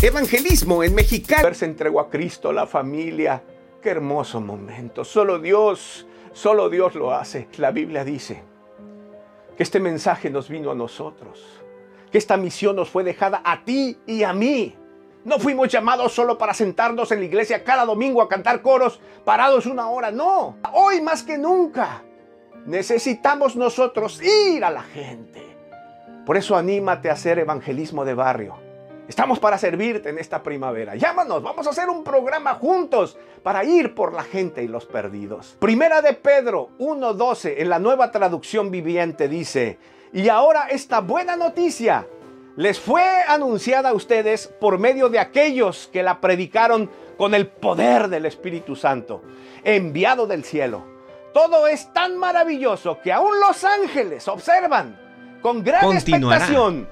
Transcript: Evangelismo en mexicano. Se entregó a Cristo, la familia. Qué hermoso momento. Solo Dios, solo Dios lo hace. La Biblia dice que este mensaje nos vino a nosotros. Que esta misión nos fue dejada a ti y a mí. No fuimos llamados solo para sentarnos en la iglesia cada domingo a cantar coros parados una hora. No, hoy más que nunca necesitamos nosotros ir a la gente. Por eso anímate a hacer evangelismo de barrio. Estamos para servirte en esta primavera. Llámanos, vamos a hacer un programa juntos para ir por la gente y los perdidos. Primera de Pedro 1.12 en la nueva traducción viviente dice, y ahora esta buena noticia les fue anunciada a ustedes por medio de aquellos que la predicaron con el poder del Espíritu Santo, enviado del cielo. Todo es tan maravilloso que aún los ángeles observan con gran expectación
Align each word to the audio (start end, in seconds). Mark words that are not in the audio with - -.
Evangelismo 0.00 0.84
en 0.84 0.94
mexicano. 0.94 1.52
Se 1.54 1.64
entregó 1.64 1.98
a 1.98 2.08
Cristo, 2.08 2.52
la 2.52 2.68
familia. 2.68 3.42
Qué 3.82 3.90
hermoso 3.90 4.40
momento. 4.40 5.04
Solo 5.04 5.40
Dios, 5.40 6.06
solo 6.32 6.70
Dios 6.70 6.94
lo 6.94 7.12
hace. 7.12 7.48
La 7.56 7.72
Biblia 7.72 8.04
dice 8.04 8.44
que 9.56 9.62
este 9.64 9.80
mensaje 9.80 10.30
nos 10.30 10.48
vino 10.48 10.70
a 10.70 10.76
nosotros. 10.76 11.60
Que 12.12 12.18
esta 12.18 12.36
misión 12.36 12.76
nos 12.76 12.88
fue 12.88 13.02
dejada 13.02 13.42
a 13.44 13.64
ti 13.64 13.98
y 14.06 14.22
a 14.22 14.32
mí. 14.32 14.76
No 15.24 15.40
fuimos 15.40 15.66
llamados 15.66 16.12
solo 16.12 16.38
para 16.38 16.54
sentarnos 16.54 17.10
en 17.10 17.18
la 17.18 17.26
iglesia 17.26 17.64
cada 17.64 17.84
domingo 17.84 18.22
a 18.22 18.28
cantar 18.28 18.62
coros 18.62 19.00
parados 19.24 19.66
una 19.66 19.88
hora. 19.88 20.12
No, 20.12 20.58
hoy 20.74 21.00
más 21.00 21.24
que 21.24 21.36
nunca 21.36 22.04
necesitamos 22.66 23.56
nosotros 23.56 24.22
ir 24.22 24.64
a 24.64 24.70
la 24.70 24.82
gente. 24.82 25.42
Por 26.24 26.36
eso 26.36 26.56
anímate 26.56 27.10
a 27.10 27.14
hacer 27.14 27.40
evangelismo 27.40 28.04
de 28.04 28.14
barrio. 28.14 28.67
Estamos 29.08 29.38
para 29.38 29.56
servirte 29.56 30.10
en 30.10 30.18
esta 30.18 30.42
primavera. 30.42 30.94
Llámanos, 30.94 31.42
vamos 31.42 31.66
a 31.66 31.70
hacer 31.70 31.88
un 31.88 32.04
programa 32.04 32.52
juntos 32.54 33.16
para 33.42 33.64
ir 33.64 33.94
por 33.94 34.12
la 34.12 34.22
gente 34.22 34.62
y 34.62 34.68
los 34.68 34.84
perdidos. 34.84 35.56
Primera 35.58 36.02
de 36.02 36.12
Pedro 36.12 36.68
1.12 36.78 37.54
en 37.56 37.70
la 37.70 37.78
nueva 37.78 38.10
traducción 38.12 38.70
viviente 38.70 39.26
dice, 39.26 39.78
y 40.12 40.28
ahora 40.28 40.68
esta 40.68 41.00
buena 41.00 41.36
noticia 41.36 42.06
les 42.56 42.78
fue 42.78 43.02
anunciada 43.26 43.88
a 43.88 43.94
ustedes 43.94 44.46
por 44.46 44.78
medio 44.78 45.08
de 45.08 45.20
aquellos 45.20 45.88
que 45.90 46.02
la 46.02 46.20
predicaron 46.20 46.90
con 47.16 47.34
el 47.34 47.46
poder 47.46 48.08
del 48.08 48.26
Espíritu 48.26 48.76
Santo, 48.76 49.22
enviado 49.64 50.26
del 50.26 50.44
cielo. 50.44 50.84
Todo 51.32 51.66
es 51.66 51.90
tan 51.94 52.18
maravilloso 52.18 52.98
que 53.02 53.12
aún 53.14 53.40
los 53.40 53.64
ángeles 53.64 54.28
observan 54.28 55.00
con 55.40 55.64
gran 55.64 55.92
expectación 55.92 56.88